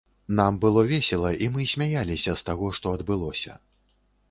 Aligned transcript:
Нам 0.37 0.55
было 0.63 0.81
весела, 0.91 1.31
мы 1.59 1.67
смяяліся 1.75 2.35
з 2.41 2.49
таго, 2.49 2.73
што 2.81 2.97
адбылося. 3.01 3.61